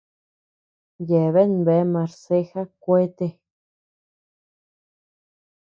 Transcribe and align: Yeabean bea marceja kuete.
Yeabean 1.07 1.53
bea 1.67 1.83
marceja 1.93 2.61
kuete. 2.83 3.27